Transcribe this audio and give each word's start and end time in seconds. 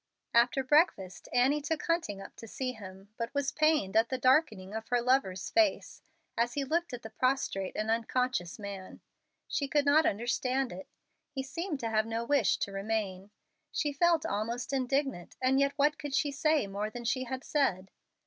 After 0.33 0.63
breakfast 0.63 1.29
Annie 1.31 1.61
took 1.61 1.83
Hunting 1.83 2.19
up 2.19 2.35
to 2.37 2.47
see 2.47 2.71
him, 2.71 3.09
but 3.19 3.31
was 3.35 3.51
pained 3.51 3.95
at 3.95 4.09
the 4.09 4.17
darkening 4.17 4.73
of 4.73 4.87
her 4.87 4.99
lover's 4.99 5.51
face 5.51 6.01
as 6.35 6.53
he 6.55 6.63
looked 6.63 6.91
at 6.91 7.03
the 7.03 7.11
prostrate 7.11 7.75
and 7.75 7.91
unconscious 7.91 8.57
man. 8.57 9.01
She 9.47 9.67
could 9.67 9.85
not 9.85 10.07
understand 10.07 10.71
it. 10.71 10.87
He 11.29 11.43
seemed 11.43 11.79
to 11.81 11.89
have 11.91 12.07
no 12.07 12.25
wish 12.25 12.57
to 12.57 12.71
remain. 12.71 13.29
She 13.71 13.93
felt 13.93 14.25
almost 14.25 14.73
indignant, 14.73 15.37
and 15.39 15.59
yet 15.59 15.73
what 15.75 15.99
could 15.99 16.15
she 16.15 16.31
say 16.31 16.65
more 16.65 16.89
than 16.89 17.05
she 17.05 17.25
had 17.25 17.43
said? 17.43 17.91